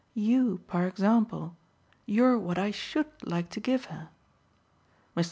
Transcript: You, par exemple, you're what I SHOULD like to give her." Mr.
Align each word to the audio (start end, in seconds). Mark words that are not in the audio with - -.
You, 0.15 0.61
par 0.65 0.87
exemple, 0.87 1.55
you're 2.07 2.35
what 2.35 2.57
I 2.57 2.71
SHOULD 2.71 3.05
like 3.23 3.49
to 3.51 3.59
give 3.59 3.85
her." 3.85 4.09
Mr. 5.15 5.19